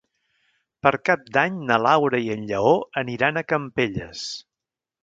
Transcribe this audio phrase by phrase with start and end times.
[0.87, 4.27] Per Cap d'Any na Laura i en Lleó aniran a Campelles.